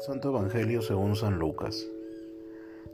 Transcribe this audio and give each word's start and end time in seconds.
Santo 0.00 0.28
Evangelio 0.28 0.80
según 0.80 1.16
San 1.16 1.40
Lucas. 1.40 1.84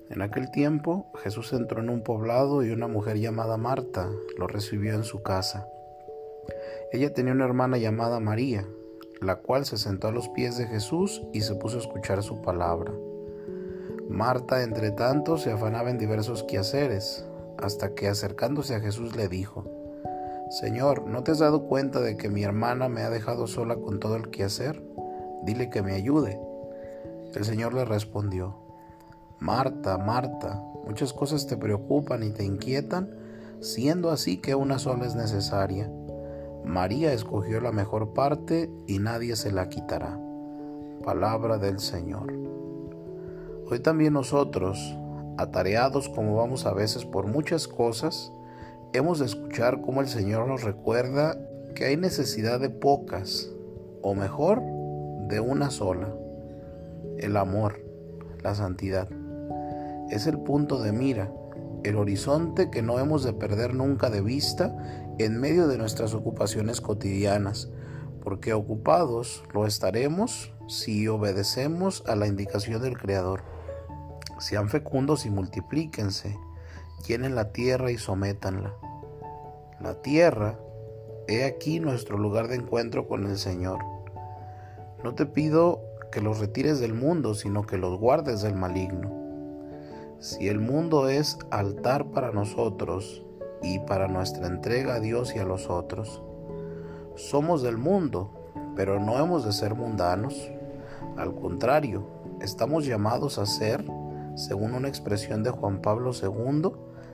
En 0.08 0.22
aquel 0.22 0.51
tiempo 0.51 1.06
Jesús 1.22 1.53
entró 1.53 1.80
en 1.80 1.90
un 1.90 2.03
poblado 2.03 2.65
y 2.65 2.71
una 2.71 2.88
mujer 2.88 3.19
llamada 3.19 3.58
Marta 3.58 4.08
lo 4.38 4.46
recibió 4.46 4.95
en 4.95 5.04
su 5.04 5.22
casa. 5.22 5.69
Ella 6.93 7.12
tenía 7.12 7.35
una 7.35 7.44
hermana 7.44 7.76
llamada 7.76 8.21
María, 8.21 8.67
la 9.21 9.37
cual 9.37 9.67
se 9.67 9.76
sentó 9.76 10.08
a 10.08 10.12
los 10.12 10.30
pies 10.30 10.56
de 10.56 10.67
Jesús 10.67 11.22
y 11.35 11.43
se 11.43 11.54
puso 11.56 11.76
a 11.76 11.80
escuchar 11.80 12.22
su 12.22 12.40
palabra. 12.40 12.93
Marta, 14.08 14.62
entre 14.62 14.90
tanto, 14.90 15.37
se 15.37 15.52
afanaba 15.52 15.90
en 15.90 15.98
diversos 15.98 16.43
quehaceres, 16.45 17.27
hasta 17.59 17.95
que 17.95 18.09
acercándose 18.09 18.75
a 18.75 18.80
Jesús 18.80 19.15
le 19.15 19.29
dijo, 19.29 19.65
Señor, 20.48 21.07
¿no 21.07 21.23
te 21.23 21.33
has 21.33 21.39
dado 21.39 21.65
cuenta 21.66 22.01
de 22.01 22.16
que 22.16 22.30
mi 22.30 22.45
hermana 22.45 22.89
me 22.89 23.02
ha 23.02 23.11
dejado 23.11 23.47
sola 23.47 23.77
con 23.77 24.01
todo 24.01 24.16
el 24.16 24.30
quehacer? 24.30 24.83
Dile 25.43 25.69
que 25.69 25.83
me 25.83 25.93
ayude. 25.93 26.39
El 27.34 27.45
Señor 27.45 27.74
le 27.74 27.84
respondió, 27.84 28.55
Marta, 29.41 29.98
Marta, 29.98 30.62
muchas 30.87 31.12
cosas 31.12 31.48
te 31.48 31.56
preocupan 31.56 32.23
y 32.23 32.30
te 32.30 32.45
inquietan, 32.45 33.11
siendo 33.61 34.11
así 34.11 34.41
que 34.41 34.55
una 34.55 34.79
sola 34.79 35.05
es 35.05 35.16
necesaria. 35.16 35.91
María 36.65 37.12
escogió 37.12 37.61
la 37.61 37.73
mejor 37.73 38.15
parte 38.15 38.70
y 38.87 39.01
nadie 39.01 39.34
se 39.34 39.51
la 39.51 39.69
quitará. 39.69 40.16
Palabra 41.02 41.59
del 41.59 41.80
Señor. 41.80 42.33
Hoy 43.69 43.80
también 43.80 44.12
nosotros, 44.12 44.97
atareados 45.37 46.09
como 46.09 46.37
vamos 46.37 46.66
a 46.66 46.73
veces 46.73 47.05
por 47.05 47.27
muchas 47.27 47.66
cosas, 47.66 48.33
hemos 48.92 49.19
de 49.19 49.27
escuchar 49.27 49.80
cómo 49.80 50.03
el 50.03 50.09
Señor 50.09 50.47
nos 50.47 50.62
recuerda 50.62 51.37
que 51.75 51.87
hay 51.87 51.97
necesidad 51.97 52.61
de 52.61 52.70
pocas, 52.70 53.51
o 54.03 54.14
mejor, 54.14 54.62
de 55.27 55.41
una 55.41 55.70
sola 55.70 56.14
el 57.19 57.37
amor, 57.37 57.81
la 58.43 58.55
santidad. 58.55 59.09
Es 60.11 60.27
el 60.27 60.39
punto 60.39 60.83
de 60.83 60.93
mira, 60.93 61.33
el 61.83 61.97
horizonte 61.97 62.71
que 62.71 62.83
no 62.83 62.98
hemos 62.98 63.25
de 63.25 63.33
perder 63.33 63.75
nunca 63.75 64.11
de 64.11 64.23
vista 64.23 64.75
en 65.19 65.39
medio 65.39 65.69
de 65.69 65.79
nuestras 65.79 66.15
ocupaciones 66.15 66.81
cotidianas, 66.81 67.71
porque 68.23 68.53
ocupados 68.53 69.45
lo 69.53 69.67
estaremos 69.67 70.53
si 70.67 71.09
obedecemos 71.09 72.03
a 72.06 72.17
la 72.17 72.27
indicación 72.27 72.83
del 72.83 72.98
Creador. 72.98 73.43
Sean 74.39 74.69
fecundos 74.69 75.27
y 75.27 75.31
multiplíquense, 75.31 76.37
llenen 77.06 77.34
la 77.34 77.53
tierra 77.53 77.91
y 77.91 77.99
sométanla. 77.99 78.75
La 79.81 80.01
tierra, 80.01 80.59
he 81.28 81.45
aquí 81.45 81.81
nuestro 81.81 82.19
lugar 82.19 82.49
de 82.49 82.56
encuentro 82.56 83.06
con 83.06 83.27
el 83.27 83.37
Señor. 83.37 83.78
No 85.03 85.15
te 85.15 85.27
pido 85.27 85.83
que 86.15 86.20
los 86.20 86.39
retires 86.39 86.79
del 86.79 86.95
mundo, 86.95 87.34
sino 87.34 87.67
que 87.67 87.77
los 87.77 87.98
guardes 87.98 88.41
del 88.41 88.55
maligno. 88.55 89.11
Si 90.21 90.47
el 90.47 90.61
mundo 90.61 91.09
es 91.09 91.37
altar 91.51 92.12
para 92.12 92.31
nosotros 92.31 93.25
y 93.62 93.81
para 93.81 94.06
nuestra 94.06 94.47
entrega 94.47 94.95
a 94.95 95.01
Dios 95.01 95.34
y 95.34 95.41
a 95.41 95.45
los 95.45 95.69
otros, 95.69 96.23
somos 97.17 97.65
del 97.65 97.79
mundo, 97.79 98.31
pero 98.77 99.01
no 99.01 99.19
hemos 99.19 99.45
de 99.45 99.51
ser 99.51 99.75
mundanos. 99.75 100.53
Al 101.17 101.34
contrario, 101.34 102.06
estamos 102.41 102.87
llamados 102.87 103.39
a 103.39 103.47
ser, 103.47 103.84
según 104.37 104.75
una 104.75 104.87
expresión 104.87 105.43
de 105.43 105.51
Juan 105.51 105.83
Pablo 105.83 106.12
II, 106.12 106.71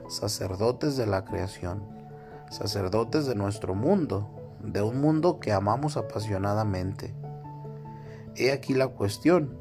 sacerdotes 0.09 0.95
de 0.95 1.07
la 1.07 1.25
creación, 1.25 1.81
sacerdotes 2.51 3.25
de 3.25 3.33
nuestro 3.33 3.73
mundo, 3.73 4.29
de 4.63 4.83
un 4.83 5.01
mundo 5.01 5.39
que 5.39 5.53
amamos 5.53 5.97
apasionadamente 5.97 7.15
He 8.35 8.51
aquí 8.51 8.73
la 8.73 8.87
cuestión, 8.87 9.57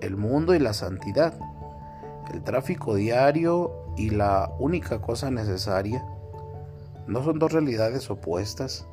el 0.00 0.16
mundo 0.16 0.54
y 0.54 0.58
la 0.58 0.72
santidad, 0.72 1.38
el 2.32 2.42
tráfico 2.42 2.94
diario 2.94 3.72
y 3.96 4.10
la 4.10 4.50
única 4.58 5.00
cosa 5.00 5.30
necesaria. 5.30 6.04
No 7.06 7.22
son 7.22 7.38
dos 7.38 7.52
realidades 7.52 8.10
opuestas. 8.10 8.86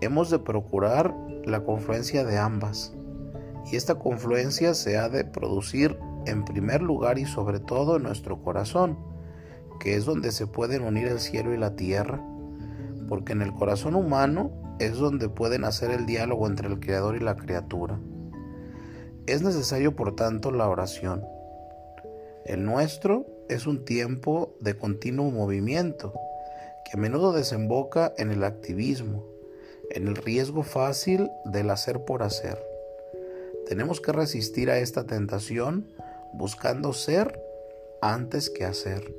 Hemos 0.00 0.30
de 0.30 0.38
procurar 0.38 1.14
la 1.44 1.64
confluencia 1.64 2.24
de 2.24 2.38
ambas. 2.38 2.94
Y 3.70 3.76
esta 3.76 3.96
confluencia 3.96 4.72
se 4.74 4.96
ha 4.96 5.08
de 5.08 5.24
producir 5.24 5.98
en 6.26 6.44
primer 6.44 6.80
lugar 6.80 7.18
y 7.18 7.26
sobre 7.26 7.58
todo 7.58 7.96
en 7.96 8.04
nuestro 8.04 8.40
corazón, 8.42 8.98
que 9.80 9.94
es 9.94 10.04
donde 10.04 10.30
se 10.30 10.46
pueden 10.46 10.84
unir 10.84 11.08
el 11.08 11.20
cielo 11.20 11.52
y 11.52 11.58
la 11.58 11.74
tierra, 11.74 12.22
porque 13.08 13.32
en 13.32 13.42
el 13.42 13.52
corazón 13.52 13.94
humano 13.94 14.50
es 14.78 14.96
donde 14.96 15.28
pueden 15.28 15.64
hacer 15.64 15.90
el 15.90 16.06
diálogo 16.06 16.46
entre 16.46 16.68
el 16.68 16.78
Creador 16.80 17.16
y 17.16 17.20
la 17.20 17.36
criatura. 17.36 17.98
Es 19.28 19.42
necesario, 19.42 19.94
por 19.94 20.16
tanto, 20.16 20.50
la 20.52 20.70
oración. 20.70 21.22
El 22.46 22.64
nuestro 22.64 23.26
es 23.50 23.66
un 23.66 23.84
tiempo 23.84 24.54
de 24.58 24.74
continuo 24.74 25.30
movimiento, 25.30 26.14
que 26.82 26.92
a 26.94 26.96
menudo 26.96 27.34
desemboca 27.34 28.14
en 28.16 28.30
el 28.30 28.42
activismo, 28.42 29.26
en 29.90 30.08
el 30.08 30.16
riesgo 30.16 30.62
fácil 30.62 31.30
del 31.44 31.68
hacer 31.68 32.06
por 32.06 32.22
hacer. 32.22 32.58
Tenemos 33.66 34.00
que 34.00 34.12
resistir 34.12 34.70
a 34.70 34.78
esta 34.78 35.04
tentación 35.04 35.86
buscando 36.32 36.94
ser 36.94 37.38
antes 38.00 38.48
que 38.48 38.64
hacer. 38.64 39.14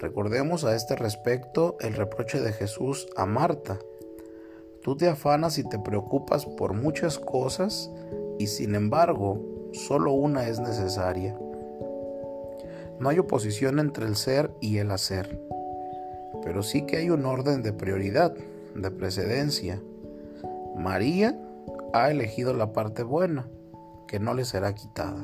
Recordemos 0.00 0.64
a 0.64 0.74
este 0.74 0.96
respecto 0.96 1.76
el 1.78 1.94
reproche 1.94 2.40
de 2.40 2.52
Jesús 2.52 3.06
a 3.14 3.24
Marta. 3.24 3.78
Tú 4.82 4.96
te 4.96 5.06
afanas 5.06 5.58
y 5.58 5.68
te 5.68 5.78
preocupas 5.78 6.44
por 6.44 6.72
muchas 6.72 7.20
cosas 7.20 7.88
y 8.38 8.46
sin 8.46 8.74
embargo 8.74 9.40
solo 9.72 10.12
una 10.12 10.48
es 10.48 10.60
necesaria. 10.60 11.38
No 12.98 13.10
hay 13.10 13.18
oposición 13.18 13.78
entre 13.78 14.06
el 14.06 14.16
ser 14.16 14.50
y 14.60 14.78
el 14.78 14.90
hacer, 14.90 15.38
pero 16.42 16.62
sí 16.62 16.82
que 16.82 16.96
hay 16.96 17.10
un 17.10 17.26
orden 17.26 17.62
de 17.62 17.72
prioridad, 17.72 18.34
de 18.74 18.90
precedencia. 18.90 19.80
María 20.76 21.38
ha 21.92 22.10
elegido 22.10 22.54
la 22.54 22.72
parte 22.72 23.02
buena, 23.02 23.48
que 24.08 24.18
no 24.18 24.34
le 24.34 24.44
será 24.44 24.74
quitada. 24.74 25.22